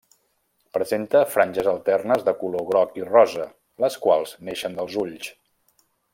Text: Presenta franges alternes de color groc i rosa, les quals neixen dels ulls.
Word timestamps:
Presenta 0.77 1.19
franges 1.33 1.69
alternes 1.73 2.25
de 2.29 2.33
color 2.39 2.65
groc 2.71 2.97
i 3.01 3.05
rosa, 3.11 3.47
les 3.85 3.99
quals 4.07 4.35
neixen 4.49 4.81
dels 4.81 4.99
ulls. 5.05 5.31